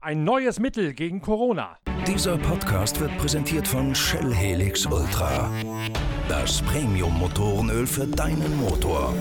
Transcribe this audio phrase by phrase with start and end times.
[0.00, 1.78] Ein neues Mittel gegen Corona.
[2.06, 5.50] Dieser Podcast wird präsentiert von Shell Helix Ultra.
[6.28, 9.14] Das Premium-Motorenöl für deinen Motor.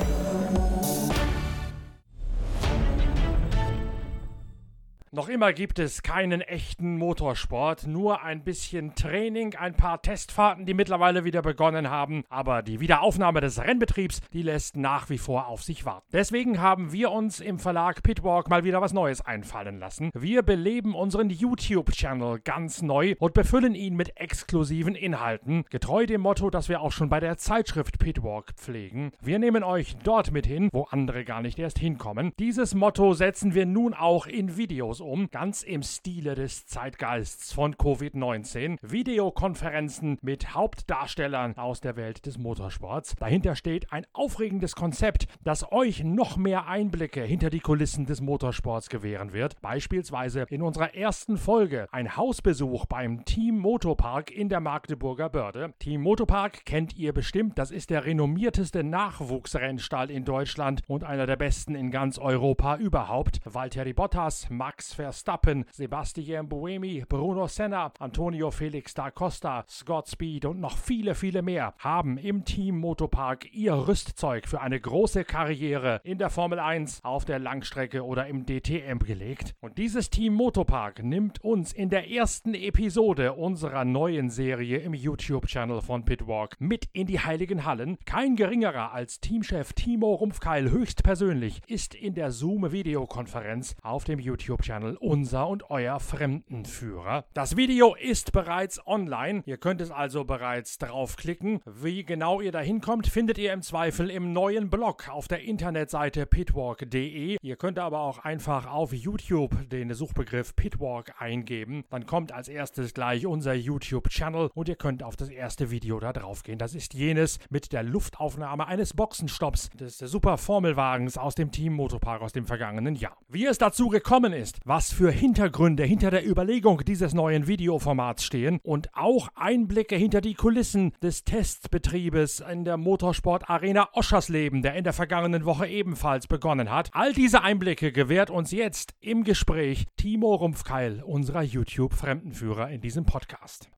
[5.16, 10.74] Noch immer gibt es keinen echten Motorsport, nur ein bisschen Training, ein paar Testfahrten, die
[10.74, 15.62] mittlerweile wieder begonnen haben, aber die Wiederaufnahme des Rennbetriebs, die lässt nach wie vor auf
[15.62, 16.08] sich warten.
[16.12, 20.10] Deswegen haben wir uns im Verlag Pitwalk mal wieder was Neues einfallen lassen.
[20.16, 26.50] Wir beleben unseren YouTube-Channel ganz neu und befüllen ihn mit exklusiven Inhalten, getreu dem Motto,
[26.50, 29.12] das wir auch schon bei der Zeitschrift Pitwalk pflegen.
[29.22, 32.32] Wir nehmen euch dort mit hin, wo andere gar nicht erst hinkommen.
[32.40, 37.76] Dieses Motto setzen wir nun auch in Videos um, ganz im Stile des Zeitgeists von
[37.76, 38.78] Covid-19.
[38.82, 43.16] Videokonferenzen mit Hauptdarstellern aus der Welt des Motorsports.
[43.20, 48.90] Dahinter steht ein aufregendes Konzept, das euch noch mehr Einblicke hinter die Kulissen des Motorsports
[48.90, 49.62] gewähren wird.
[49.62, 55.74] Beispielsweise in unserer ersten Folge ein Hausbesuch beim Team Motopark in der Magdeburger Börde.
[55.80, 61.36] Team Motopark kennt ihr bestimmt, das ist der renommierteste Nachwuchsrennstall in Deutschland und einer der
[61.36, 63.42] besten in ganz Europa überhaupt.
[63.44, 70.60] Valtteri Bottas, Max Verstappen, Sebastian Buemi, Bruno Senna, Antonio Felix da Costa, Scott Speed und
[70.60, 76.18] noch viele, viele mehr haben im Team Motopark ihr Rüstzeug für eine große Karriere in
[76.18, 79.56] der Formel 1, auf der Langstrecke oder im DTM gelegt.
[79.62, 85.82] Und dieses Team Motopark nimmt uns in der ersten Episode unserer neuen Serie im YouTube-Channel
[85.82, 87.98] von Pitwalk mit in die Heiligen Hallen.
[88.06, 94.98] Kein geringerer als Teamchef Timo Rumpfkeil höchstpersönlich ist in der Zoom-Videokonferenz auf dem YouTube-Channel Channel
[94.98, 97.24] Unser und Euer Fremdenführer.
[97.34, 99.42] Das Video ist bereits online.
[99.46, 101.62] Ihr könnt es also bereits draufklicken.
[101.66, 106.26] Wie genau ihr da hinkommt, findet ihr im Zweifel im neuen Blog auf der Internetseite
[106.26, 107.38] pitwalk.de.
[107.42, 111.86] Ihr könnt aber auch einfach auf YouTube den Suchbegriff Pitwalk eingeben.
[111.90, 116.12] Dann kommt als erstes gleich unser YouTube-Channel und ihr könnt auf das erste Video da
[116.12, 116.58] drauf gehen.
[116.58, 122.22] Das ist jenes mit der Luftaufnahme eines Boxenstopps des Super Formelwagens aus dem Team Motopark
[122.22, 123.16] aus dem vergangenen Jahr.
[123.30, 128.60] Wie es dazu gekommen ist, was für Hintergründe hinter der Überlegung dieses neuen Videoformats stehen
[128.64, 134.84] und auch Einblicke hinter die Kulissen des Testbetriebes in der Motorsport Arena Oschersleben, der in
[134.84, 136.90] der vergangenen Woche ebenfalls begonnen hat.
[136.94, 143.70] All diese Einblicke gewährt uns jetzt im Gespräch Timo Rumpfkeil, unserer YouTube-Fremdenführer in diesem Podcast.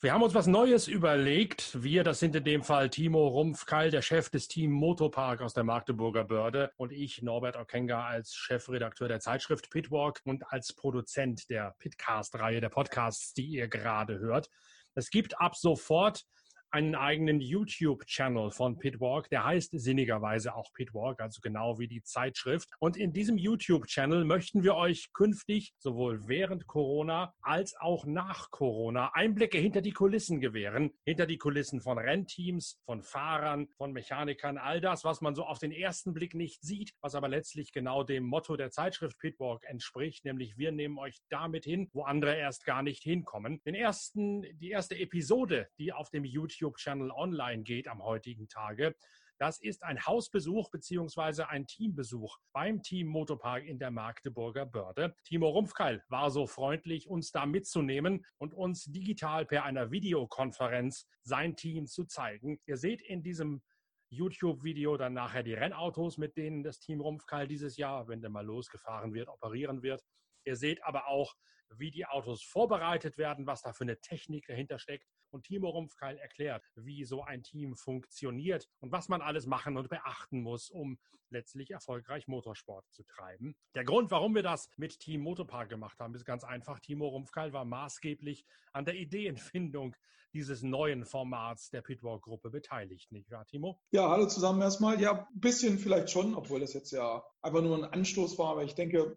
[0.00, 1.82] Wir haben uns was Neues überlegt.
[1.82, 5.64] Wir, das sind in dem Fall Timo Rumpfkeil, der Chef des Team Motopark aus der
[5.64, 11.74] Magdeburger Börde und ich, Norbert Okenga, als Chefredakteur der Zeitschrift Pitwalk und als Produzent der
[11.80, 14.48] Pitcast-Reihe der Podcasts, die ihr gerade hört.
[14.94, 16.22] Es gibt ab sofort
[16.70, 22.68] einen eigenen YouTube-Channel von Pitwalk, der heißt sinnigerweise auch Pitwalk, also genau wie die Zeitschrift.
[22.78, 29.12] Und in diesem YouTube-Channel möchten wir euch künftig sowohl während Corona als auch nach Corona
[29.14, 34.80] Einblicke hinter die Kulissen gewähren, hinter die Kulissen von Rennteams, von Fahrern, von Mechanikern, all
[34.80, 38.24] das, was man so auf den ersten Blick nicht sieht, was aber letztlich genau dem
[38.24, 42.82] Motto der Zeitschrift Pitwalk entspricht, nämlich wir nehmen euch damit hin, wo andere erst gar
[42.82, 43.62] nicht hinkommen.
[43.64, 48.94] Den ersten, die erste Episode, die auf dem YouTube YouTube-Channel online geht am heutigen Tage.
[49.38, 51.44] Das ist ein Hausbesuch bzw.
[51.44, 55.14] ein Teambesuch beim Team Motopark in der Magdeburger Börde.
[55.24, 61.54] Timo Rumpfkeil war so freundlich, uns da mitzunehmen und uns digital per einer Videokonferenz sein
[61.54, 62.58] Team zu zeigen.
[62.66, 63.62] Ihr seht in diesem
[64.10, 68.44] YouTube-Video dann nachher die Rennautos, mit denen das Team Rumpfkeil dieses Jahr, wenn der mal
[68.44, 70.02] losgefahren wird, operieren wird.
[70.44, 71.36] Ihr seht aber auch,
[71.76, 75.06] wie die Autos vorbereitet werden, was da für eine Technik dahinter steckt.
[75.30, 79.88] Und Timo Rumpfkeil erklärt, wie so ein Team funktioniert und was man alles machen und
[79.88, 80.98] beachten muss, um
[81.30, 83.54] letztlich erfolgreich Motorsport zu treiben.
[83.74, 86.80] Der Grund, warum wir das mit Team Motorpark gemacht haben, ist ganz einfach.
[86.80, 89.94] Timo Rumpfkeil war maßgeblich an der Ideenfindung
[90.32, 93.80] dieses neuen Formats der Pitwalk-Gruppe beteiligt, nicht wahr, Timo?
[93.90, 95.00] Ja, hallo zusammen erstmal.
[95.00, 98.64] Ja, ein bisschen vielleicht schon, obwohl das jetzt ja einfach nur ein Anstoß war, aber
[98.64, 99.16] ich denke,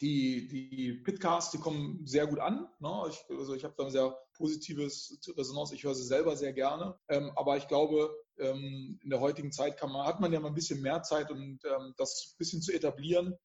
[0.00, 2.68] die, die Pitcasts, die kommen sehr gut an.
[2.80, 3.04] Ne?
[3.08, 5.72] Ich, also ich habe da ein sehr positives Resonanz.
[5.72, 6.98] Ich höre sie selber sehr gerne.
[7.08, 10.48] Ähm, aber ich glaube, ähm, in der heutigen Zeit kann man, hat man ja mal
[10.48, 13.36] ein bisschen mehr Zeit und ähm, das ein bisschen zu etablieren,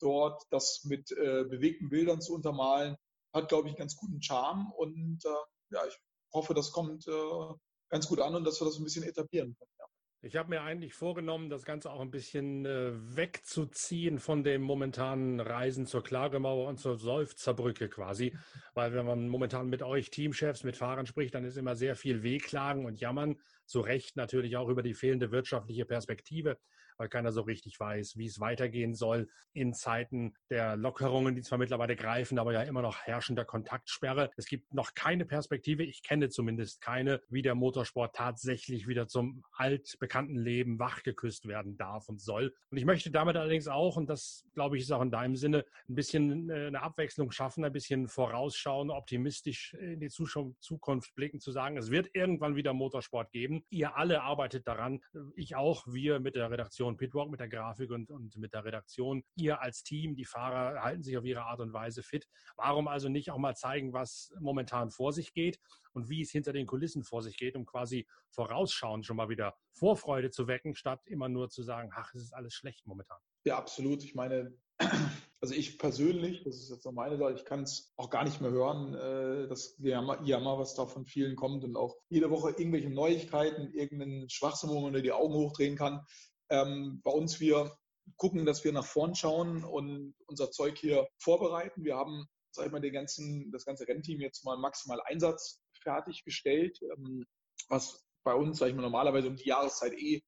[0.00, 2.96] dort das mit äh, bewegten Bildern zu untermalen,
[3.32, 4.72] hat, glaube ich, einen ganz guten Charme.
[4.76, 5.96] Und äh, ja, ich
[6.32, 7.54] hoffe, das kommt äh,
[7.88, 9.70] ganz gut an und dass wir das ein bisschen etablieren können.
[9.78, 9.86] Ja.
[10.22, 15.40] Ich habe mir eigentlich vorgenommen, das Ganze auch ein bisschen äh, wegzuziehen von dem momentanen
[15.40, 18.36] Reisen zur Klagemauer und zur Seufzerbrücke quasi.
[18.74, 22.22] Weil wenn man momentan mit euch Teamchefs, mit Fahrern spricht, dann ist immer sehr viel
[22.22, 23.36] Wehklagen und Jammern.
[23.64, 26.58] Zu Recht natürlich auch über die fehlende wirtschaftliche Perspektive
[27.00, 31.56] weil keiner so richtig weiß, wie es weitergehen soll in Zeiten der Lockerungen, die zwar
[31.56, 34.30] mittlerweile greifen, aber ja immer noch herrschender Kontaktsperre.
[34.36, 39.42] Es gibt noch keine Perspektive, ich kenne zumindest keine, wie der Motorsport tatsächlich wieder zum
[39.52, 42.54] altbekannten Leben wachgeküsst werden darf und soll.
[42.70, 45.64] Und ich möchte damit allerdings auch, und das glaube ich ist auch in deinem Sinne,
[45.88, 51.50] ein bisschen äh, eine Abwechslung schaffen, ein bisschen vorausschauen, optimistisch in die Zukunft blicken, zu
[51.50, 53.64] sagen, es wird irgendwann wieder Motorsport geben.
[53.70, 55.00] Ihr alle arbeitet daran,
[55.34, 59.24] ich auch, wir mit der Redaktion Pitwalk, mit der Grafik und, und mit der Redaktion.
[59.34, 62.26] Ihr als Team, die Fahrer halten sich auf ihre Art und Weise fit.
[62.56, 65.58] Warum also nicht auch mal zeigen, was momentan vor sich geht
[65.92, 69.54] und wie es hinter den Kulissen vor sich geht, um quasi vorausschauend schon mal wieder
[69.72, 73.18] Vorfreude zu wecken, statt immer nur zu sagen, ach, es ist alles schlecht momentan.
[73.44, 74.04] Ja, absolut.
[74.04, 74.54] Ich meine,
[75.40, 78.40] also ich persönlich, das ist jetzt noch meine Sache, ich kann es auch gar nicht
[78.40, 82.50] mehr hören, äh, das Jammer, Jammer, was da von vielen kommt und auch jede Woche
[82.50, 86.04] irgendwelche Neuigkeiten, irgendeinen Schwachsinn, wo man die Augen hochdrehen kann.
[86.50, 87.76] Ähm, bei uns, wir
[88.16, 91.84] gucken, dass wir nach vorn schauen und unser Zeug hier vorbereiten.
[91.84, 96.78] Wir haben, sag ich mal, den ganzen, das ganze Rennteam jetzt mal maximal Einsatz fertiggestellt,
[96.82, 97.24] ähm,
[97.68, 100.20] was bei uns, sag ich mal, normalerweise um die Jahreszeit eh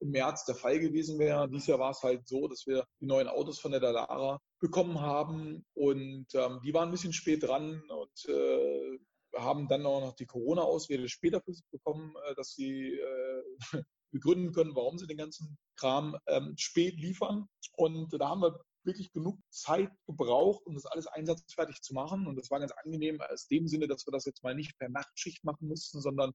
[0.00, 1.48] im März der Fall gewesen wäre.
[1.48, 5.00] Dieses Jahr war es halt so, dass wir die neuen Autos von der Dallara bekommen
[5.00, 8.98] haben und ähm, die waren ein bisschen spät dran und äh,
[9.36, 11.40] haben dann auch noch die Corona-Ausrede später
[11.70, 17.46] bekommen, äh, dass sie äh, begründen können, warum sie den ganzen Kram ähm, spät liefern.
[17.76, 22.26] Und da haben wir wirklich genug Zeit gebraucht, um das alles einsatzfertig zu machen.
[22.26, 24.88] Und das war ganz angenehm aus dem Sinne, dass wir das jetzt mal nicht per
[24.88, 26.32] Nachtschicht machen mussten, sondern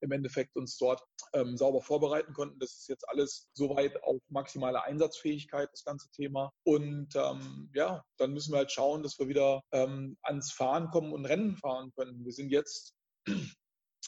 [0.00, 1.02] im Endeffekt uns dort
[1.32, 2.58] ähm, sauber vorbereiten konnten.
[2.60, 6.52] Das ist jetzt alles soweit auf maximale Einsatzfähigkeit, das ganze Thema.
[6.64, 11.12] Und ähm, ja, dann müssen wir halt schauen, dass wir wieder ähm, ans Fahren kommen
[11.12, 12.24] und Rennen fahren können.
[12.24, 12.94] Wir sind jetzt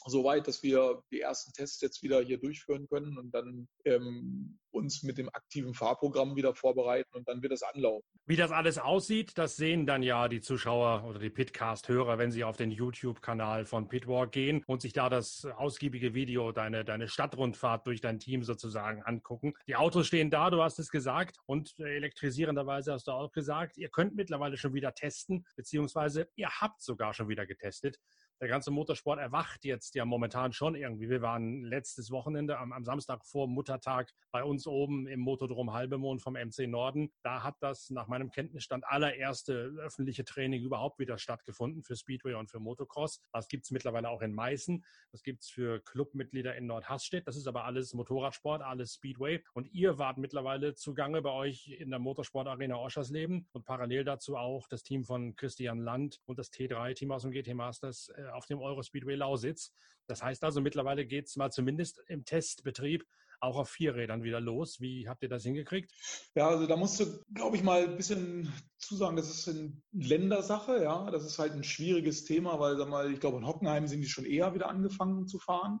[0.09, 4.59] so weit, dass wir die ersten Tests jetzt wieder hier durchführen können und dann ähm,
[4.71, 8.07] uns mit dem aktiven Fahrprogramm wieder vorbereiten und dann wird das anlaufen.
[8.25, 12.43] Wie das alles aussieht, das sehen dann ja die Zuschauer oder die Pitcast-Hörer, wenn sie
[12.43, 17.85] auf den YouTube-Kanal von Pitwalk gehen und sich da das ausgiebige Video, deine, deine Stadtrundfahrt
[17.87, 19.53] durch dein Team sozusagen angucken.
[19.67, 23.89] Die Autos stehen da, du hast es gesagt, und elektrisierenderweise hast du auch gesagt, ihr
[23.89, 27.99] könnt mittlerweile schon wieder testen, beziehungsweise ihr habt sogar schon wieder getestet
[28.41, 31.09] der ganze Motorsport erwacht jetzt ja momentan schon irgendwie.
[31.09, 36.23] Wir waren letztes Wochenende am, am Samstag vor Muttertag bei uns oben im Motodrom Halbemond
[36.23, 37.11] vom MC Norden.
[37.21, 42.49] Da hat das nach meinem Kenntnisstand allererste öffentliche Training überhaupt wieder stattgefunden für Speedway und
[42.49, 43.21] für Motocross.
[43.31, 44.83] Das gibt's mittlerweile auch in Meißen.
[45.11, 47.27] Das gibt's für Clubmitglieder in Nordhasstedt.
[47.27, 49.43] Das ist aber alles Motorradsport, alles Speedway.
[49.53, 54.67] Und ihr wart mittlerweile zugange bei euch in der Motorsportarena Oschersleben und parallel dazu auch
[54.67, 58.59] das Team von Christian Land und das T3-Team aus dem GT Masters äh, auf dem
[58.59, 59.73] Eurospeedway Lausitz.
[60.07, 63.05] Das heißt also, mittlerweile geht es mal zumindest im Testbetrieb
[63.41, 64.79] auch auf vier Rädern wieder los.
[64.79, 65.91] Wie habt ihr das hingekriegt?
[66.35, 70.83] Ja, also da musst du, glaube ich, mal ein bisschen zusagen, das ist eine Ländersache,
[70.83, 71.09] ja.
[71.09, 74.09] Das ist halt ein schwieriges Thema, weil, sag mal, ich glaube, in Hockenheim sind die
[74.09, 75.79] schon eher wieder angefangen zu fahren.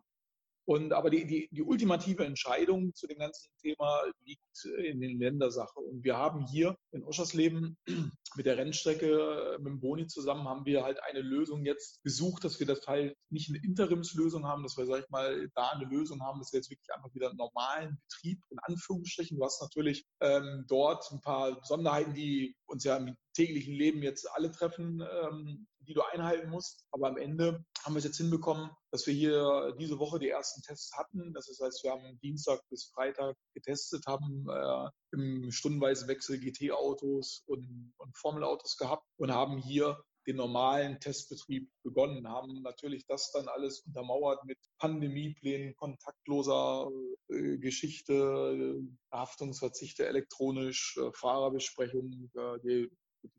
[0.71, 5.77] Und aber die, die, die ultimative Entscheidung zu dem ganzen Thema liegt in den Ländersache.
[5.81, 7.77] Und wir haben hier in Oschersleben
[8.37, 12.57] mit der Rennstrecke, mit dem Boni zusammen, haben wir halt eine Lösung jetzt gesucht, dass
[12.61, 16.21] wir das halt nicht eine Interimslösung haben, dass wir, sag ich mal, da eine Lösung
[16.21, 19.37] haben, dass wir jetzt wirklich einfach wieder einen normalen Betrieb in Anführungsstrichen.
[19.37, 24.25] Du hast natürlich ähm, dort ein paar Besonderheiten, die uns ja im täglichen Leben jetzt
[24.35, 26.85] alle treffen, ähm, die du einhalten musst.
[26.91, 30.61] Aber am Ende haben wir es jetzt hinbekommen, dass wir hier diese Woche die ersten
[30.61, 31.33] Tests hatten.
[31.33, 37.93] Das heißt, wir haben Dienstag bis Freitag getestet, haben äh, im stundenweisen Wechsel GT-Autos und,
[37.97, 39.97] und Formel-Autos gehabt und haben hier
[40.27, 46.89] den normalen Testbetrieb begonnen, haben natürlich das dann alles untermauert mit Pandemieplänen, kontaktloser
[47.29, 52.91] äh, Geschichte, Haftungsverzichte elektronisch, äh, Fahrerbesprechungen, äh, die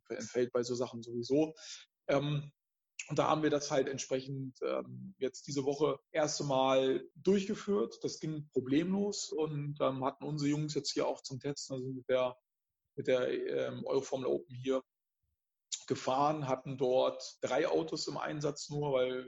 [0.08, 1.54] entfällt bei so Sachen sowieso.
[2.08, 2.52] Ähm,
[3.08, 7.98] und da haben wir das halt entsprechend ähm, jetzt diese Woche erste Mal durchgeführt.
[8.02, 12.08] Das ging problemlos und ähm, hatten unsere Jungs jetzt hier auch zum Testen, also mit
[12.08, 12.36] der,
[12.96, 14.82] mit der ähm, Euroformel Open hier
[15.88, 19.26] gefahren, hatten dort drei Autos im Einsatz nur, weil,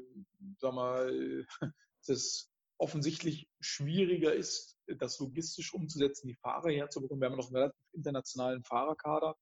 [0.59, 1.47] sag mal,
[2.07, 7.21] das offensichtlich schwieriger ist, das logistisch umzusetzen, die Fahrer herzubekommen.
[7.21, 9.37] Wir haben noch einen relativ internationalen Fahrerkader.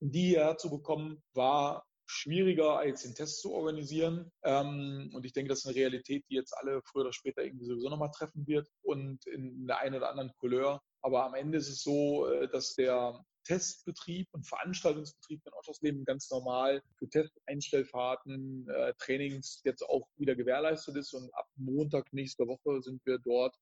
[0.00, 4.32] Und die herzubekommen, war schwieriger, als den Test zu organisieren.
[4.42, 7.66] Ähm, und ich denke, das ist eine Realität, die jetzt alle früher oder später irgendwie
[7.66, 10.80] sowieso nochmal treffen wird und in der einen oder anderen Couleur.
[11.02, 16.30] Aber am Ende ist es so, äh, dass der Testbetrieb und Veranstaltungsbetrieb in Oschersleben ganz
[16.30, 21.12] normal für Testeinstellfahrten, äh, Trainings jetzt auch wieder gewährleistet ist.
[21.12, 23.54] Und ab Montag nächster Woche sind wir dort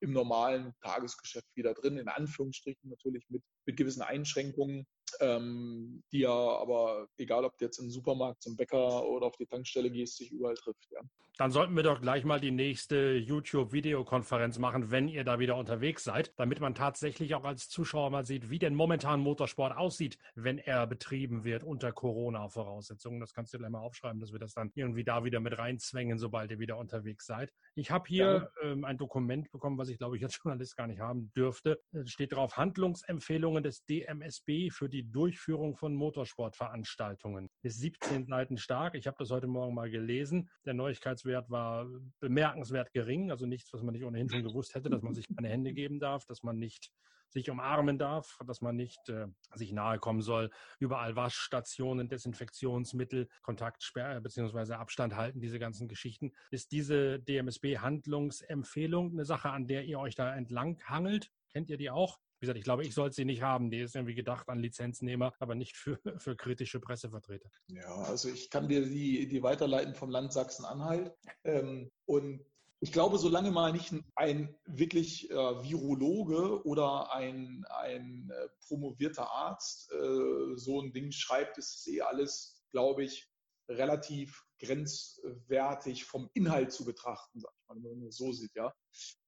[0.00, 4.86] im normalen Tagesgeschäft wieder drin, in Anführungsstrichen natürlich mit, mit gewissen Einschränkungen
[5.20, 9.36] ähm, die ja aber, egal ob du jetzt in den Supermarkt, zum Bäcker oder auf
[9.36, 10.88] die Tankstelle gehst, sich überall trifft.
[10.90, 11.00] Ja.
[11.36, 16.04] Dann sollten wir doch gleich mal die nächste YouTube-Videokonferenz machen, wenn ihr da wieder unterwegs
[16.04, 20.58] seid, damit man tatsächlich auch als Zuschauer mal sieht, wie denn momentan Motorsport aussieht, wenn
[20.58, 23.18] er betrieben wird unter Corona-Voraussetzungen.
[23.18, 26.18] Das kannst du gleich mal aufschreiben, dass wir das dann irgendwie da wieder mit reinzwängen,
[26.18, 27.52] sobald ihr wieder unterwegs seid.
[27.74, 28.70] Ich habe hier ja.
[28.70, 31.80] ähm, ein Dokument bekommen, was ich glaube ich als Journalist gar nicht haben dürfte.
[31.90, 37.48] Es steht drauf Handlungsempfehlungen des DMSB für die Durchführung von Motorsportveranstaltungen.
[37.62, 38.94] Ist 17 Seiten stark.
[38.94, 40.48] Ich habe das heute Morgen mal gelesen.
[40.64, 41.86] Der Neuigkeitswert war
[42.20, 45.48] bemerkenswert gering, also nichts, was man nicht ohnehin schon gewusst hätte, dass man sich keine
[45.48, 46.90] Hände geben darf, dass man nicht
[47.34, 50.50] sich umarmen darf, dass man nicht äh, sich nahe kommen soll.
[50.78, 54.74] Überall Waschstationen, Desinfektionsmittel, Kontaktsperre bzw.
[54.74, 56.32] Abstand halten, diese ganzen Geschichten.
[56.50, 61.30] Ist diese DMSB-Handlungsempfehlung eine Sache, an der ihr euch da entlang hangelt?
[61.52, 62.18] Kennt ihr die auch?
[62.44, 63.70] Wie gesagt, ich glaube, ich sollte sie nicht haben.
[63.70, 67.48] Die ist irgendwie gedacht an Lizenznehmer, aber nicht für, für kritische Pressevertreter.
[67.68, 71.14] Ja, also ich kann dir die, die weiterleiten vom Land Sachsen-Anhalt.
[71.44, 72.44] Ähm, und
[72.80, 79.90] ich glaube, solange mal nicht ein wirklich äh, Virologe oder ein, ein äh, promovierter Arzt
[79.92, 83.26] äh, so ein Ding schreibt, ist es eh alles, glaube ich,
[83.70, 88.70] relativ grenzwertig vom Inhalt zu betrachten, sag ich mal, wenn man so sieht, ja.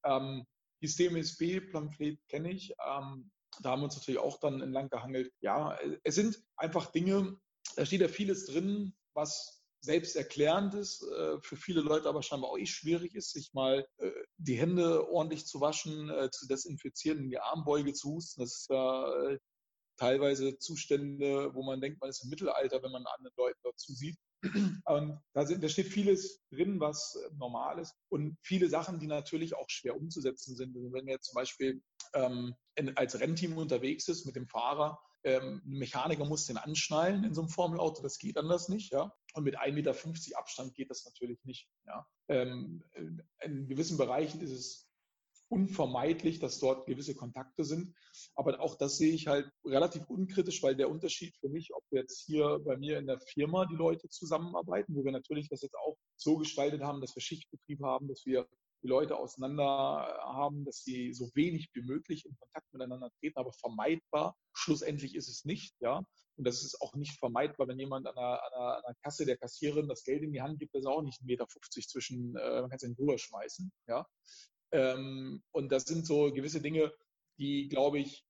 [0.05, 0.45] Ähm,
[0.83, 2.73] die CMSB-Pamphlet kenne ich.
[2.87, 3.31] Ähm,
[3.63, 5.33] da haben wir uns natürlich auch dann entlang gehangelt.
[5.41, 7.39] Ja, es sind einfach Dinge,
[7.77, 12.59] da steht ja vieles drin, was selbsterklärend ist, äh, für viele Leute aber scheinbar auch
[12.59, 17.31] eh schwierig ist, sich mal äh, die Hände ordentlich zu waschen, äh, zu desinfizieren, in
[17.31, 18.41] die Armbeuge zu husten.
[18.41, 19.39] Das ist ja äh,
[19.97, 24.19] teilweise Zustände, wo man denkt, man ist im Mittelalter, wenn man anderen Leuten dazu sieht.
[24.85, 29.07] Und da, sind, da steht vieles drin, was äh, normal ist und viele Sachen, die
[29.07, 30.77] natürlich auch schwer umzusetzen sind.
[30.77, 31.83] Also wenn man jetzt zum Beispiel
[32.15, 37.25] ähm, in, als Rennteam unterwegs ist mit dem Fahrer, ähm, ein Mechaniker muss den anschnallen
[37.25, 39.13] in so einem Formelauto, das geht anders nicht, ja.
[39.35, 42.07] Und mit 1,50 Meter Abstand geht das natürlich nicht, ja.
[42.29, 42.85] Ähm,
[43.43, 44.89] in gewissen Bereichen ist es
[45.49, 47.95] unvermeidlich, dass dort gewisse Kontakte sind.
[48.35, 52.25] Aber auch das sehe ich halt relativ unkritisch, weil der Unterschied für mich, ob jetzt
[52.27, 55.97] hier bei mir in der Firma die Leute zusammenarbeiten, wo wir natürlich das jetzt auch
[56.17, 58.47] so gestaltet haben, dass wir Schichtbetrieb haben, dass wir
[58.83, 63.53] die Leute auseinander haben, dass sie so wenig wie möglich in Kontakt miteinander treten, aber
[63.53, 64.37] vermeidbar.
[64.53, 66.05] Schlussendlich ist es nicht, ja.
[66.37, 69.89] Und das ist auch nicht vermeidbar, wenn jemand an einer, an einer, Kasse der Kassiererin
[69.89, 72.71] das Geld in die Hand gibt, das ist auch nicht 1,50 Meter zwischen, äh, man
[72.71, 74.07] kann es in den schmeißen, ja.
[74.77, 76.93] Ähm, und das sind so gewisse Dinge,
[77.39, 78.25] die, glaube ich,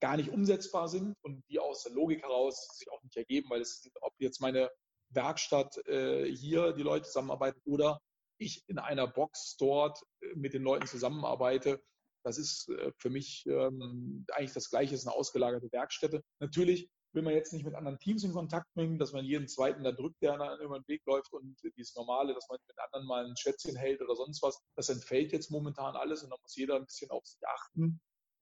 [0.00, 3.60] gar nicht umsetzbar sind und die aus der Logik heraus sich auch nicht ergeben, weil
[3.60, 4.70] es, ob jetzt meine
[5.10, 8.00] Werkstatt äh, hier die Leute zusammenarbeiten oder
[8.38, 11.82] ich in einer Box dort äh, mit den Leuten zusammenarbeite,
[12.24, 16.22] das ist äh, für mich ähm, eigentlich das Gleiche, ist eine ausgelagerte Werkstätte.
[16.40, 19.84] Natürlich will man jetzt nicht mit anderen Teams in Kontakt bringen, dass man jeden zweiten
[19.84, 23.06] da drückt, der dann über den Weg läuft und dieses Normale, dass man mit anderen
[23.06, 26.56] mal ein Schätzchen hält oder sonst was, das entfällt jetzt momentan alles und da muss
[26.56, 28.00] jeder ein bisschen auf sich achten.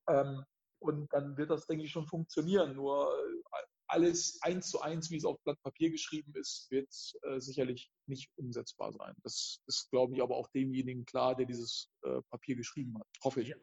[0.09, 0.45] Ähm,
[0.79, 2.75] und dann wird das, denke ich, schon funktionieren.
[2.75, 6.89] Nur äh, alles eins zu eins, wie es auf Blatt Papier geschrieben ist, wird
[7.23, 9.15] äh, sicherlich nicht umsetzbar sein.
[9.23, 13.07] Das ist, glaube ich, aber auch demjenigen klar, der dieses äh, Papier geschrieben hat.
[13.23, 13.49] Hoffe ich.
[13.49, 13.57] Ja.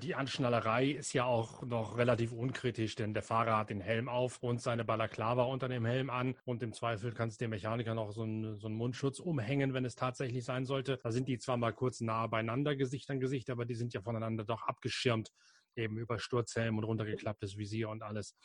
[0.00, 4.42] Die Anschnallerei ist ja auch noch relativ unkritisch, denn der Fahrer hat den Helm auf
[4.42, 8.12] und seine Balaklava unter dem Helm an und im Zweifel kann es dem Mechaniker noch
[8.12, 10.98] so einen, so einen Mundschutz umhängen, wenn es tatsächlich sein sollte.
[11.02, 14.02] Da sind die zwar mal kurz nahe beieinander, Gesicht an Gesicht, aber die sind ja
[14.02, 15.30] voneinander doch abgeschirmt,
[15.74, 18.36] eben über Sturzhelm und runtergeklapptes Visier und alles.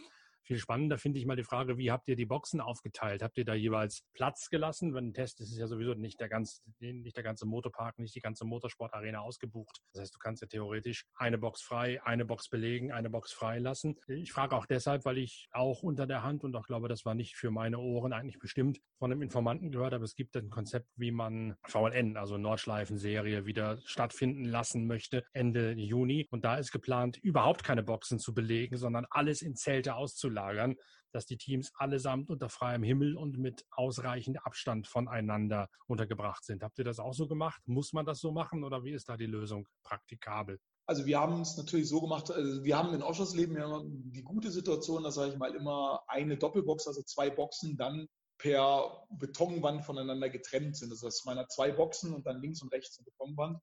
[0.48, 3.22] Viel spannender finde ich mal die Frage, wie habt ihr die Boxen aufgeteilt?
[3.22, 4.94] Habt ihr da jeweils Platz gelassen?
[4.94, 8.16] Wenn ein Test ist, ist ja sowieso nicht der, ganz, nicht der ganze Motorpark, nicht
[8.16, 9.82] die ganze Motorsportarena ausgebucht.
[9.92, 13.60] Das heißt, du kannst ja theoretisch eine Box frei, eine Box belegen, eine Box frei
[13.60, 14.00] lassen.
[14.08, 17.14] Ich frage auch deshalb, weil ich auch unter der Hand und auch glaube, das war
[17.14, 20.88] nicht für meine Ohren eigentlich bestimmt, von einem Informanten gehört habe, es gibt ein Konzept,
[20.96, 26.26] wie man VLN, also Nordschleifen-Serie, wieder stattfinden lassen möchte Ende Juni.
[26.32, 30.76] Und da ist geplant, überhaupt keine Boxen zu belegen, sondern alles in Zelte auszulegen auszulagern,
[31.12, 36.64] dass die Teams allesamt unter freiem Himmel und mit ausreichend Abstand voneinander untergebracht sind.
[36.64, 37.62] Habt ihr das auch so gemacht?
[37.66, 40.60] Muss man das so machen oder wie ist da die Lösung praktikabel?
[40.86, 44.52] Also wir haben es natürlich so gemacht, also wir haben in Ausschussleben ja die gute
[44.52, 50.30] Situation, dass sage ich mal immer eine Doppelbox, also zwei Boxen dann per Betonwand voneinander
[50.30, 50.92] getrennt sind.
[50.92, 53.60] Das heißt, meiner zwei Boxen und dann links und rechts eine Betonwand.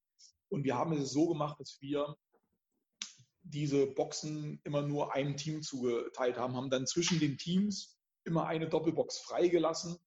[0.51, 2.15] Und wir haben es so gemacht, dass wir
[3.45, 8.69] diese Boxen immer nur einem Team zugeteilt haben, haben dann zwischen den Teams immer eine
[8.69, 9.99] Doppelbox freigelassen,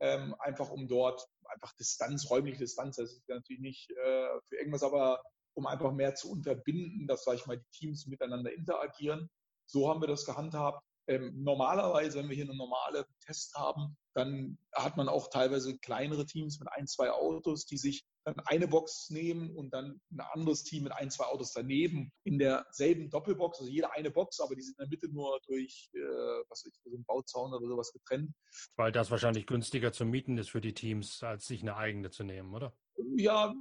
[0.00, 4.82] ähm, einfach um dort einfach Distanz, räumliche Distanz, das ist natürlich nicht äh, für irgendwas,
[4.82, 5.22] aber
[5.54, 9.28] um einfach mehr zu unterbinden, dass, sag ich mal, die Teams miteinander interagieren.
[9.66, 10.84] So haben wir das gehandhabt.
[11.10, 16.24] Ähm, normalerweise, wenn wir hier einen normalen Test haben, dann hat man auch teilweise kleinere
[16.24, 20.62] Teams mit ein, zwei Autos, die sich dann eine Box nehmen und dann ein anderes
[20.62, 24.62] Team mit ein, zwei Autos daneben in derselben Doppelbox, also jede eine Box, aber die
[24.62, 25.98] sind in der Mitte nur durch, äh,
[26.48, 28.32] was weiß ich, so ein Bauzaun oder sowas getrennt.
[28.76, 32.22] Weil das wahrscheinlich günstiger zu mieten ist für die Teams, als sich eine eigene zu
[32.22, 32.72] nehmen, oder?
[33.16, 33.54] Ja,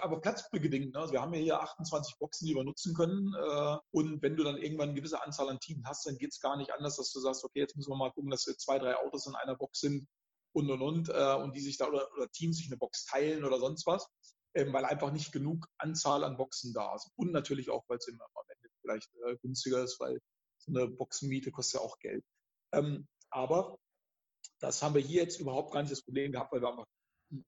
[0.00, 0.92] aber platzbedingt.
[0.94, 1.00] Ne?
[1.00, 3.34] Also wir haben ja hier 28 Boxen, die wir nutzen können.
[3.34, 6.40] Äh, und wenn du dann irgendwann eine gewisse Anzahl an Teams hast, dann geht es
[6.40, 8.78] gar nicht anders, dass du sagst, okay, jetzt müssen wir mal gucken, dass wir zwei,
[8.78, 10.06] drei Autos in einer Box sind
[10.52, 13.44] und und und äh, und die sich da oder, oder Teams sich eine Box teilen
[13.44, 14.08] oder sonst was,
[14.54, 17.10] ähm, weil einfach nicht genug Anzahl an Boxen da ist.
[17.16, 20.20] Und natürlich auch, weil es immer am Ende vielleicht äh, günstiger ist, weil
[20.58, 22.24] so eine Boxenmiete kostet ja auch Geld.
[22.72, 23.78] Ähm, aber
[24.58, 26.86] das haben wir hier jetzt überhaupt gar nicht das Problem gehabt, weil wir einfach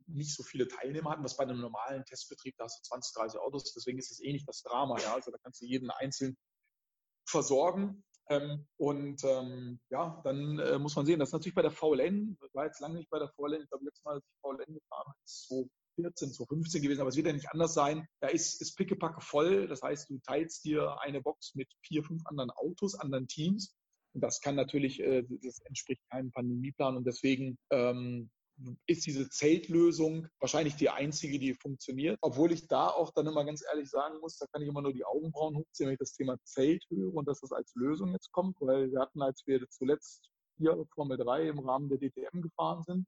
[0.07, 3.41] nicht so viele Teilnehmer hatten, was bei einem normalen Testbetrieb, da hast du 20, 30
[3.41, 5.15] Autos, deswegen ist es eh nicht das Drama, ja.
[5.15, 6.37] Also da kannst du jeden einzeln
[7.27, 8.05] versorgen.
[8.31, 12.37] Ähm, und ähm, ja, dann äh, muss man sehen, das ist natürlich bei der VLN,
[12.53, 15.13] war jetzt lange nicht bei der VLN, ich glaube, letztes Mal, als ich VLN gefahren
[15.25, 18.07] ist 2014, 2015 gewesen, aber es wird ja nicht anders sein.
[18.21, 22.27] Da ist, ist pickepacke voll, das heißt, du teilst dir eine Box mit vier, fünf
[22.27, 23.75] anderen Autos, anderen Teams.
[24.15, 28.31] Und das kann natürlich, äh, das entspricht keinem Pandemieplan und deswegen ähm,
[28.87, 32.19] ist diese Zeltlösung wahrscheinlich die einzige, die funktioniert.
[32.21, 34.93] Obwohl ich da auch dann immer ganz ehrlich sagen muss, da kann ich immer nur
[34.93, 38.33] die Augenbrauen hochziehen, wenn ich das Thema Zelt höre und dass das als Lösung jetzt
[38.33, 42.83] kommt, weil wir hatten, als wir zuletzt hier Formel 3 im Rahmen der DTM gefahren
[42.83, 43.07] sind,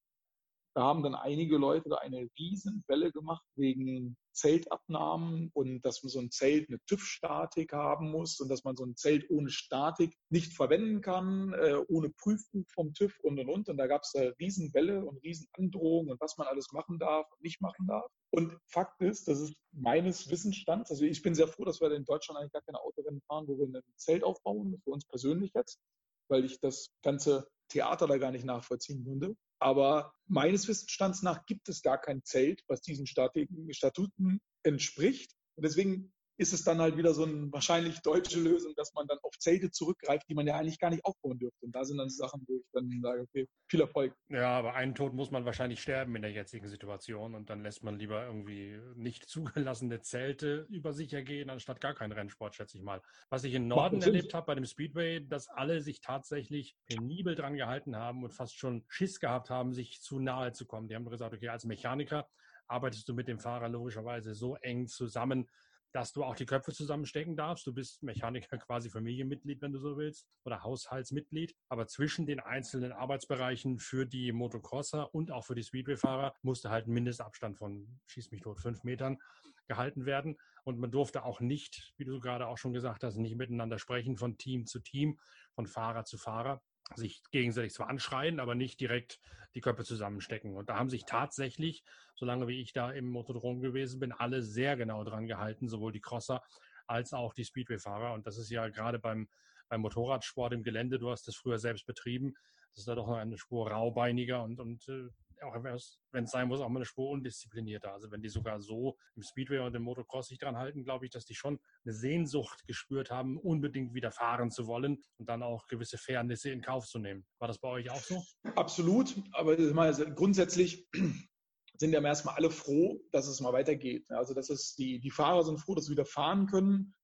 [0.75, 6.31] da haben dann einige Leute eine Riesenwelle gemacht wegen Zeltabnahmen und dass man so ein
[6.31, 11.01] Zelt eine TÜV-Statik haben muss und dass man so ein Zelt ohne Statik nicht verwenden
[11.01, 13.69] kann, äh, ohne Prüfbuch vom TÜV und und und.
[13.69, 17.43] Und da gab es eine Riesenwelle und Riesenandrohungen und was man alles machen darf und
[17.43, 18.11] nicht machen darf.
[18.31, 22.05] Und Fakt ist, das ist meines Wissensstands, also ich bin sehr froh, dass wir in
[22.05, 25.81] Deutschland eigentlich gar keine Autorennen fahren, wo wir ein Zelt aufbauen, für uns persönlich jetzt,
[26.29, 29.37] weil ich das ganze Theater da gar nicht nachvollziehen konnte.
[29.61, 35.33] Aber meines Wissensstands nach gibt es gar kein Zelt, was diesen Statuten entspricht.
[35.57, 39.19] Und deswegen ist es dann halt wieder so eine wahrscheinlich deutsche Lösung, dass man dann
[39.23, 41.67] auf Zelte zurückgreift, die man ja eigentlich gar nicht aufbauen dürfte.
[41.67, 44.15] Und da sind dann Sachen, wo ich dann sage, okay, viel Erfolg.
[44.31, 47.85] Ja, aber einen Tod muss man wahrscheinlich sterben in der jetzigen Situation und dann lässt
[47.85, 52.85] man lieber irgendwie nicht zugelassene Zelte über sich ergehen, anstatt gar keinen Rennsport, schätze ich
[52.85, 53.03] mal.
[53.29, 57.55] Was ich in Norden erlebt habe bei dem Speedway, dass alle sich tatsächlich penibel dran
[57.55, 60.89] gehalten haben und fast schon Schiss gehabt haben, sich zu nahe zu kommen.
[60.89, 62.27] Die haben gesagt, okay, als Mechaniker
[62.67, 65.49] arbeitest du mit dem Fahrer logischerweise so eng zusammen,
[65.93, 67.67] dass du auch die Köpfe zusammenstecken darfst.
[67.67, 71.55] Du bist Mechaniker quasi Familienmitglied, wenn du so willst, oder Haushaltsmitglied.
[71.69, 76.87] Aber zwischen den einzelnen Arbeitsbereichen für die Motocrosser und auch für die Speedway-Fahrer musste halt
[76.87, 79.19] ein Mindestabstand von, schieß mich tot, fünf Metern
[79.67, 80.37] gehalten werden.
[80.65, 84.17] Und man durfte auch nicht, wie du gerade auch schon gesagt hast, nicht miteinander sprechen
[84.17, 85.19] von Team zu Team,
[85.55, 86.61] von Fahrer zu Fahrer
[86.95, 89.21] sich gegenseitig zwar anschreien, aber nicht direkt
[89.55, 90.57] die Köpfe zusammenstecken.
[90.57, 91.83] Und da haben sich tatsächlich,
[92.15, 96.01] solange wie ich da im Motodrom gewesen bin, alle sehr genau dran gehalten, sowohl die
[96.01, 96.43] Crosser
[96.87, 98.13] als auch die Speedway-Fahrer.
[98.13, 99.29] Und das ist ja gerade beim,
[99.69, 102.35] beim Motorradsport im Gelände, du hast das früher selbst betrieben,
[102.73, 105.09] das ist da doch noch eine Spur raubeiniger und, und äh,
[105.43, 107.93] auch wenn es sein muss, auch mal eine Spur undisziplinierter.
[107.93, 111.11] Also wenn die sogar so im Speedway und im Motocross sich dran halten, glaube ich,
[111.11, 115.67] dass die schon eine Sehnsucht gespürt haben, unbedingt wieder fahren zu wollen und dann auch
[115.67, 117.27] gewisse Fairnisse in Kauf zu nehmen.
[117.39, 118.23] War das bei euch auch so?
[118.57, 120.89] Absolut, aber grundsätzlich
[121.79, 124.11] sind ja erstmal alle froh, dass es mal weitergeht.
[124.11, 126.95] Also das ist die, die Fahrer sind froh, dass sie wieder fahren können.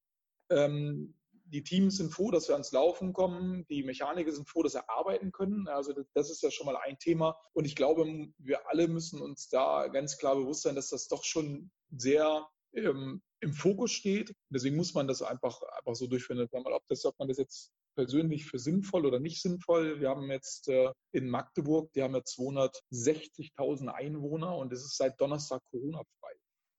[0.50, 1.14] Ähm,
[1.46, 3.66] die Teams sind froh, dass wir ans Laufen kommen.
[3.68, 5.68] Die Mechaniker sind froh, dass sie arbeiten können.
[5.68, 7.38] Also das ist ja schon mal ein Thema.
[7.52, 8.04] Und ich glaube,
[8.38, 13.22] wir alle müssen uns da ganz klar bewusst sein, dass das doch schon sehr ähm,
[13.40, 14.34] im Fokus steht.
[14.50, 16.48] Deswegen muss man das einfach, einfach so durchführen.
[16.50, 20.00] Ob, das, ob man das jetzt persönlich für sinnvoll oder nicht sinnvoll.
[20.00, 25.20] Wir haben jetzt äh, in Magdeburg, die haben ja 260.000 Einwohner und es ist seit
[25.20, 26.32] Donnerstag Corona-frei.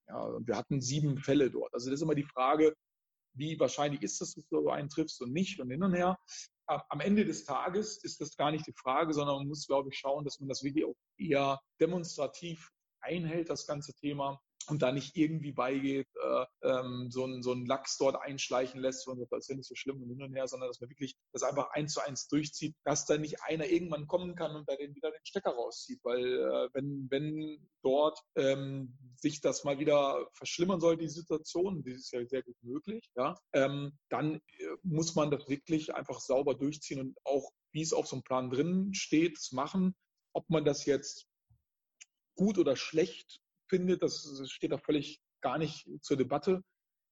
[0.08, 1.74] Ja, wir hatten sieben Fälle dort.
[1.74, 2.74] Also das ist immer die Frage,
[3.38, 6.18] wie wahrscheinlich ist es, dass du so einen triffst und nicht und hin und her.
[6.66, 9.98] Am Ende des Tages ist das gar nicht die Frage, sondern man muss, glaube ich,
[9.98, 12.70] schauen, dass man das wirklich auch eher demonstrativ
[13.00, 17.66] einhält, das ganze Thema und da nicht irgendwie beigeht, äh, ähm, so, ein, so ein
[17.66, 20.46] Lachs dort einschleichen lässt und das ist ja nicht so schlimm und hin und her,
[20.46, 24.06] sondern dass man wirklich das einfach eins zu eins durchzieht, dass da nicht einer irgendwann
[24.06, 26.00] kommen kann und da den wieder den Stecker rauszieht.
[26.02, 31.92] Weil äh, wenn, wenn dort ähm, sich das mal wieder verschlimmern soll, die Situation, die
[31.92, 34.40] ist ja sehr gut möglich, ja, ähm, dann äh,
[34.82, 38.50] muss man das wirklich einfach sauber durchziehen und auch, wie es auf so einem Plan
[38.50, 39.94] drin steht, machen.
[40.32, 41.26] Ob man das jetzt
[42.36, 46.62] gut oder schlecht findet, das steht da völlig gar nicht zur Debatte.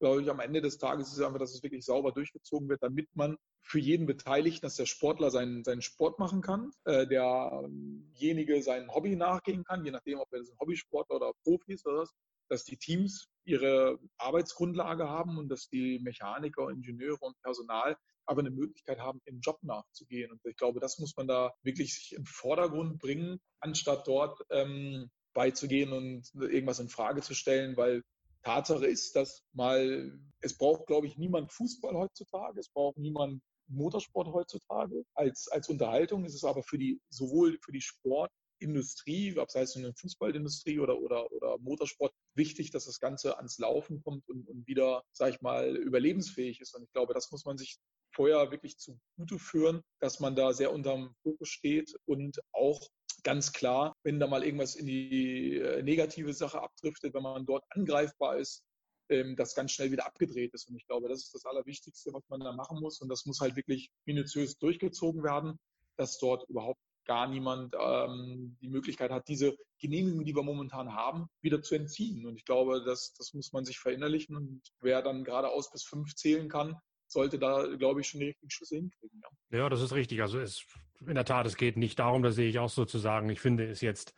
[0.01, 2.83] glaube ich, am Ende des Tages ist es einfach, dass es wirklich sauber durchgezogen wird,
[2.83, 8.62] damit man für jeden Beteiligten, dass der Sportler seinen, seinen Sport machen kann, äh, derjenige
[8.62, 12.14] sein Hobby nachgehen kann, je nachdem, ob er ein Hobbysportler oder Profi ist oder was,
[12.49, 18.51] dass die Teams ihre Arbeitsgrundlage haben und dass die Mechaniker, Ingenieure und Personal aber eine
[18.51, 20.33] Möglichkeit haben, im Job nachzugehen.
[20.33, 25.11] Und ich glaube, das muss man da wirklich sich den Vordergrund bringen, anstatt dort ähm,
[25.37, 28.03] beizugehen und irgendwas in Frage zu stellen, weil
[28.42, 34.29] Tatsache ist, dass mal, es braucht, glaube ich, niemand Fußball heutzutage, es braucht niemand Motorsport
[34.29, 36.25] heutzutage als, als Unterhaltung.
[36.25, 40.79] Es ist aber für die, sowohl für die Sportindustrie, ob es heißt in der Fußballindustrie
[40.79, 45.35] oder, oder, oder Motorsport, wichtig, dass das Ganze ans Laufen kommt und, und wieder, sag
[45.35, 46.75] ich mal, überlebensfähig ist.
[46.75, 47.79] Und ich glaube, das muss man sich
[48.14, 52.81] vorher wirklich zugute führen, dass man da sehr unterm Fokus steht und auch
[53.27, 57.65] ganz klar, wenn da mal irgendwas in die äh, negative Sache abdriftet, wenn man dort
[57.71, 58.62] angreifbar ist,
[59.09, 60.69] ähm, das ganz schnell wieder abgedreht ist.
[60.69, 63.01] Und ich glaube, das ist das Allerwichtigste, was man da machen muss.
[63.01, 65.59] Und das muss halt wirklich minutiös durchgezogen werden,
[65.97, 71.27] dass dort überhaupt gar niemand ähm, die Möglichkeit hat, diese Genehmigung, die wir momentan haben,
[71.43, 72.27] wieder zu entziehen.
[72.27, 74.37] Und ich glaube, das, das muss man sich verinnerlichen.
[74.37, 76.77] Und wer dann geradeaus bis fünf zählen kann,
[77.09, 79.21] sollte da, glaube ich, schon die richtigen Schlüsse hinkriegen.
[79.51, 79.59] Ja.
[79.59, 80.23] ja, das ist richtig.
[80.23, 80.65] Also es,
[81.07, 83.81] in der Tat, es geht nicht darum, da sehe ich auch sozusagen, ich finde es
[83.81, 84.15] jetzt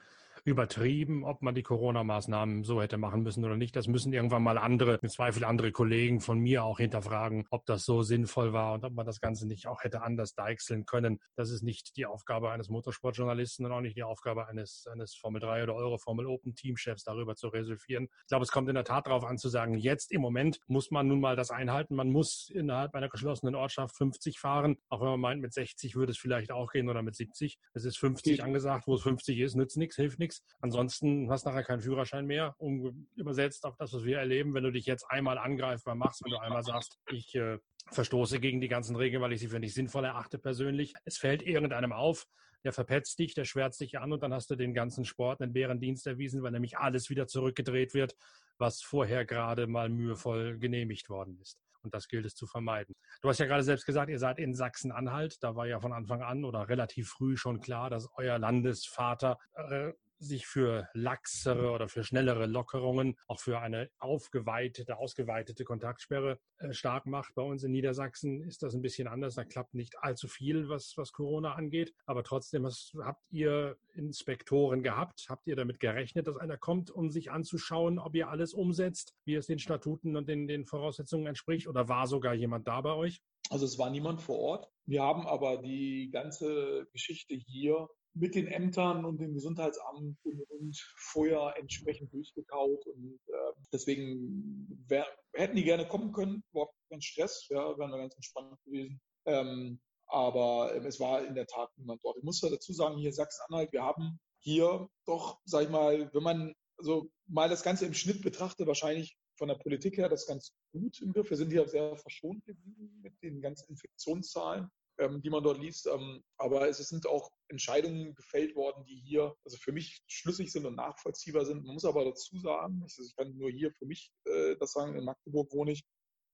[0.48, 3.76] übertrieben, ob man die Corona-Maßnahmen so hätte machen müssen oder nicht.
[3.76, 7.84] Das müssen irgendwann mal andere, im Zweifel andere Kollegen von mir auch hinterfragen, ob das
[7.84, 11.20] so sinnvoll war und ob man das Ganze nicht auch hätte anders deichseln können.
[11.37, 15.40] Das ist nicht die Aufgabe eines Motorsportjournalisten und auch nicht die Aufgabe eines, eines Formel
[15.40, 18.08] 3 oder Euro Formel Open Teamchefs darüber zu resolvieren.
[18.22, 20.90] Ich glaube, es kommt in der Tat darauf an zu sagen, jetzt im Moment muss
[20.90, 21.94] man nun mal das einhalten.
[21.94, 24.76] Man muss innerhalb einer geschlossenen Ortschaft 50 fahren.
[24.88, 27.58] Auch wenn man meint, mit 60 würde es vielleicht auch gehen oder mit 70.
[27.74, 30.38] Es ist 50 angesagt, wo es 50 ist, nützt nichts, hilft nichts.
[30.61, 32.55] Ansonsten hast du nachher keinen Führerschein mehr.
[32.59, 36.33] Um, übersetzt auf das, was wir erleben, wenn du dich jetzt einmal angreifbar machst, wenn
[36.33, 37.59] du einmal sagst, ich äh,
[37.90, 40.94] verstoße gegen die ganzen Regeln, weil ich sie für nicht sinnvoll erachte persönlich.
[41.05, 42.27] Es fällt irgendeinem auf,
[42.64, 45.53] der verpetzt dich, der schwärzt dich an und dann hast du den ganzen Sport einen
[45.53, 48.14] Bärendienst erwiesen, weil nämlich alles wieder zurückgedreht wird,
[48.59, 51.59] was vorher gerade mal mühevoll genehmigt worden ist.
[51.83, 52.96] Und das gilt es zu vermeiden.
[53.22, 55.42] Du hast ja gerade selbst gesagt, ihr seid in Sachsen-Anhalt.
[55.42, 59.92] Da war ja von Anfang an oder relativ früh schon klar, dass euer Landesvater äh,
[60.18, 67.07] sich für laxere oder für schnellere Lockerungen, auch für eine aufgeweitete, ausgeweitete Kontaktsperre äh, stark
[67.07, 67.35] macht.
[67.35, 69.35] Bei uns in Niedersachsen ist das ein bisschen anders.
[69.35, 71.94] Da klappt nicht allzu viel, was, was Corona angeht.
[72.07, 75.26] Aber trotzdem was, habt ihr Inspektoren gehabt?
[75.28, 79.35] Habt ihr damit gerechnet, dass einer kommt, um sich anzuschauen, ob ihr alles umsetzt, wie
[79.35, 81.68] es den Statuten und den, den Voraussetzungen entspricht?
[81.68, 83.22] Oder war sogar jemand da bei euch?
[83.50, 84.68] Also es war niemand vor Ort.
[84.85, 90.77] Wir haben aber die ganze Geschichte hier mit den Ämtern und dem Gesundheitsamt und, und
[90.97, 92.87] vorher entsprechend durchgekaut.
[92.87, 97.99] Und äh, deswegen wär, hätten die gerne kommen können, überhaupt kein Stress, ja, wären wir
[97.99, 99.01] ganz entspannt gewesen.
[99.27, 102.16] Ähm, aber äh, es war in der Tat niemand dort.
[102.16, 106.55] Ich muss dazu sagen, hier Sachsen-Anhalt, wir haben hier doch, sag ich mal, wenn man
[106.79, 111.01] so mal das Ganze im Schnitt betrachtet, wahrscheinlich von der Politik her das ganz gut
[111.01, 111.31] im Griff.
[111.31, 115.87] Wir sind hier sehr verschont geblieben mit den ganzen Infektionszahlen ähm, die man dort liest.
[115.87, 120.66] Ähm, aber es sind auch Entscheidungen gefällt worden, die hier also für mich schlüssig sind
[120.66, 121.64] und nachvollziehbar sind.
[121.64, 124.72] Man muss aber dazu sagen, ich, also ich kann nur hier für mich äh, das
[124.72, 125.84] sagen, in Magdeburg wohne ich,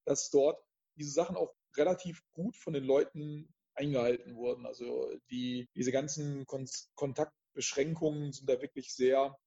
[0.05, 0.59] dass dort
[0.97, 4.65] diese Sachen auch relativ gut von den Leuten eingehalten wurden.
[4.65, 9.37] Also die, diese ganzen Kon Kontaktbeschränkungen sind da wirklich sehr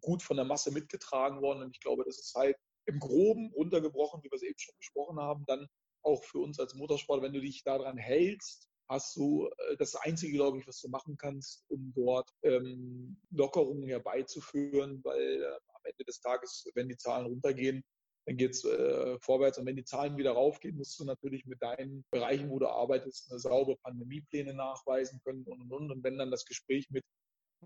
[0.00, 1.62] gut von der Masse mitgetragen worden.
[1.62, 5.18] Und ich glaube, das ist halt im Groben runtergebrochen, wie wir es eben schon besprochen
[5.18, 5.68] haben, dann
[6.04, 10.36] auch für uns als Motorsport, wenn du dich daran hältst, hast du äh, das Einzige,
[10.36, 16.04] glaube ich, was du machen kannst, um dort ähm, Lockerungen herbeizuführen, weil äh, am Ende
[16.04, 17.82] des Tages, wenn die Zahlen runtergehen,
[18.26, 19.58] dann geht's äh, vorwärts.
[19.58, 23.30] Und wenn die Zahlen wieder raufgehen, musst du natürlich mit deinen Bereichen, wo du arbeitest,
[23.30, 25.90] eine saubere Pandemiepläne nachweisen können und, und, und.
[25.90, 27.04] Und wenn dann das Gespräch mit,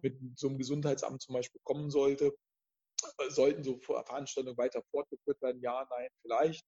[0.02, 2.34] mit so einem Gesundheitsamt zum Beispiel kommen sollte,
[3.18, 5.60] äh, sollten so Veranstaltungen weiter fortgeführt werden?
[5.60, 6.64] Ja, nein, vielleicht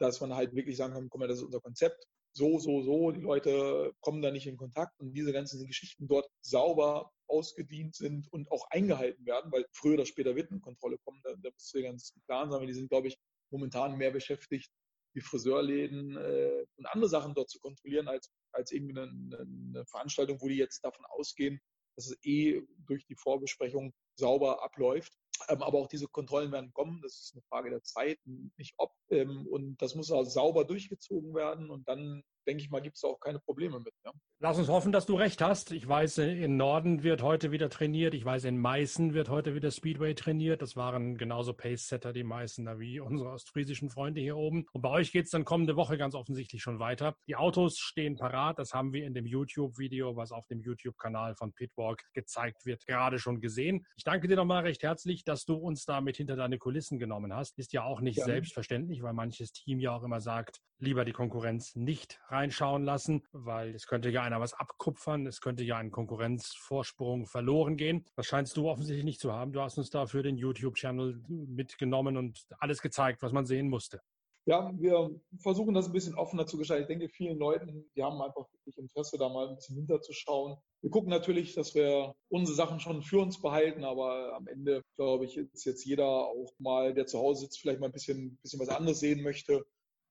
[0.00, 3.10] dass man halt wirklich sagen kann, komm mal, das ist unser Konzept, so, so, so,
[3.10, 8.32] die Leute kommen da nicht in Kontakt und diese ganzen Geschichten dort sauber ausgedient sind
[8.32, 11.72] und auch eingehalten werden, weil früher oder später wird eine Kontrolle kommen, da, da musst
[11.74, 13.18] du dir ganz klar sein, weil die sind, glaube ich,
[13.50, 14.70] momentan mehr beschäftigt,
[15.14, 20.40] die Friseurläden äh, und andere Sachen dort zu kontrollieren, als, als irgendwie eine, eine Veranstaltung,
[20.40, 21.60] wo die jetzt davon ausgehen,
[21.96, 25.12] dass es eh durch die Vorbesprechung sauber abläuft.
[25.48, 27.00] Ähm, aber auch diese Kontrollen werden kommen.
[27.02, 28.18] Das ist eine Frage der Zeit,
[28.56, 28.92] nicht ob.
[29.10, 31.70] Ähm, und das muss auch sauber durchgezogen werden.
[31.70, 33.94] Und dann denke ich mal, gibt es auch keine Probleme mit.
[34.04, 34.12] Ja.
[34.40, 35.70] Lass uns hoffen, dass du recht hast.
[35.70, 38.14] Ich weiß, in Norden wird heute wieder trainiert.
[38.14, 40.62] Ich weiß, in Meißen wird heute wieder Speedway trainiert.
[40.62, 44.66] Das waren genauso Pace-Setter, die Meißener, wie unsere ostfriesischen Freunde hier oben.
[44.72, 47.14] Und bei euch geht es dann kommende Woche ganz offensichtlich schon weiter.
[47.26, 48.58] Die Autos stehen parat.
[48.58, 53.18] Das haben wir in dem YouTube-Video, was auf dem YouTube-Kanal von Pitwalk gezeigt wird, gerade
[53.18, 53.84] schon gesehen.
[53.96, 57.56] Ich danke dir nochmal recht herzlich, dass du uns damit hinter deine Kulissen genommen hast.
[57.56, 58.24] Ist ja auch nicht ja.
[58.24, 63.72] selbstverständlich, weil manches Team ja auch immer sagt, lieber die Konkurrenz nicht reinschauen lassen, weil
[63.74, 68.04] es könnte ja einer was abkupfern, es könnte ja ein Konkurrenzvorsprung verloren gehen.
[68.16, 69.52] Das scheinst du offensichtlich nicht zu haben.
[69.52, 74.00] Du hast uns dafür den YouTube-Channel mitgenommen und alles gezeigt, was man sehen musste.
[74.46, 76.82] Ja, wir versuchen das ein bisschen offener zu gestalten.
[76.82, 80.56] Ich denke, vielen Leuten, die haben einfach wirklich Interesse, da mal ein bisschen hinterzuschauen.
[80.80, 85.26] Wir gucken natürlich, dass wir unsere Sachen schon für uns behalten, aber am Ende, glaube
[85.26, 88.60] ich, ist jetzt jeder auch mal, der zu Hause sitzt, vielleicht mal ein bisschen, bisschen
[88.60, 89.64] was anderes sehen möchte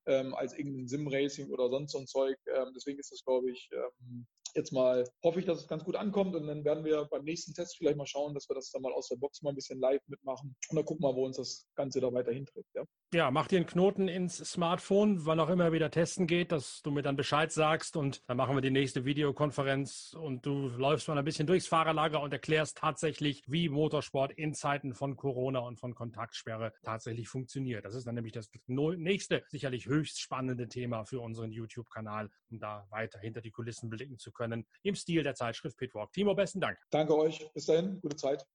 [0.05, 2.37] ähm, als irgendein Sim-Racing oder sonst so ein Zeug.
[2.47, 5.95] Ähm, deswegen ist das, glaube ich, ähm, jetzt mal, hoffe ich, dass es ganz gut
[5.95, 8.81] ankommt und dann werden wir beim nächsten Test vielleicht mal schauen, dass wir das dann
[8.81, 11.37] mal aus der Box mal ein bisschen live mitmachen und dann gucken wir, wo uns
[11.37, 12.69] das Ganze da weiter hinträgt.
[12.73, 12.83] Ja.
[13.13, 16.91] ja, mach dir einen Knoten ins Smartphone, wann auch immer wieder testen geht, dass du
[16.91, 21.17] mir dann Bescheid sagst und dann machen wir die nächste Videokonferenz und du läufst mal
[21.17, 25.95] ein bisschen durchs Fahrerlager und erklärst tatsächlich, wie Motorsport in Zeiten von Corona und von
[25.95, 27.85] Kontaktsperre tatsächlich funktioniert.
[27.85, 32.85] Das ist dann nämlich das nächste, sicherlich höchst spannende Thema für unseren YouTube-Kanal, um da
[32.89, 36.11] weiter hinter die Kulissen blicken zu können im Stil der Zeitschrift Pitwalk.
[36.13, 36.77] Timo, besten Dank.
[36.89, 37.49] Danke euch.
[37.53, 37.99] Bis dahin.
[38.01, 38.45] Gute Zeit.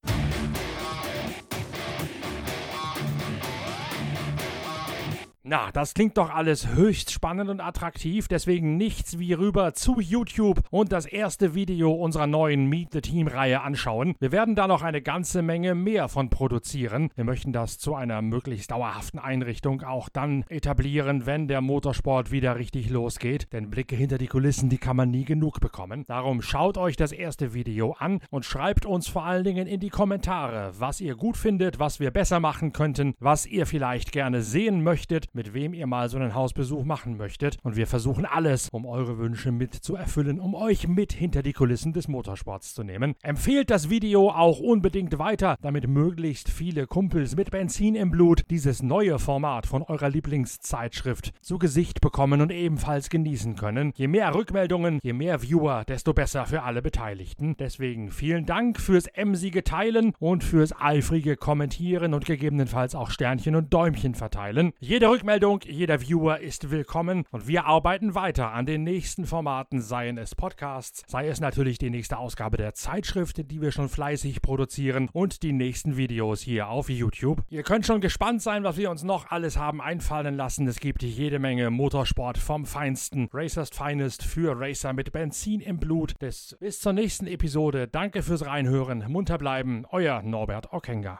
[5.47, 10.61] Na, das klingt doch alles höchst spannend und attraktiv, deswegen nichts wie rüber zu YouTube
[10.71, 14.15] und das erste Video unserer neuen Meet the Team Reihe anschauen.
[14.19, 17.11] Wir werden da noch eine ganze Menge mehr von produzieren.
[17.13, 22.55] Wir möchten das zu einer möglichst dauerhaften Einrichtung auch dann etablieren, wenn der Motorsport wieder
[22.55, 26.05] richtig losgeht, denn Blicke hinter die Kulissen, die kann man nie genug bekommen.
[26.07, 29.89] Darum schaut euch das erste Video an und schreibt uns vor allen Dingen in die
[29.89, 34.81] Kommentare, was ihr gut findet, was wir besser machen könnten, was ihr vielleicht gerne sehen
[34.81, 37.57] möchtet mit wem ihr mal so einen Hausbesuch machen möchtet.
[37.61, 41.53] Und wir versuchen alles, um eure Wünsche mit zu erfüllen, um euch mit hinter die
[41.53, 43.15] Kulissen des Motorsports zu nehmen.
[43.21, 48.81] Empfehlt das Video auch unbedingt weiter, damit möglichst viele Kumpels mit Benzin im Blut dieses
[48.81, 53.91] neue Format von eurer Lieblingszeitschrift zu Gesicht bekommen und ebenfalls genießen können.
[53.95, 57.57] Je mehr Rückmeldungen, je mehr Viewer, desto besser für alle Beteiligten.
[57.57, 63.73] Deswegen vielen Dank fürs emsige Teilen und fürs eifrige Kommentieren und gegebenenfalls auch Sternchen und
[63.73, 64.71] Däumchen verteilen.
[64.79, 69.81] Jede Rückmeldung Rückmeldung, jeder Viewer ist willkommen und wir arbeiten weiter an den nächsten Formaten,
[69.81, 74.43] seien es Podcasts, sei es natürlich die nächste Ausgabe der Zeitschrift, die wir schon fleißig
[74.43, 77.41] produzieren und die nächsten Videos hier auf YouTube.
[77.49, 80.67] Ihr könnt schon gespannt sein, was wir uns noch alles haben einfallen lassen.
[80.67, 86.19] Es gibt jede Menge Motorsport vom Feinsten, Racers Finest für Racer mit Benzin im Blut.
[86.19, 87.87] bis zur nächsten Episode.
[87.87, 91.19] Danke fürs Reinhören, munter bleiben, euer Norbert Ockenger.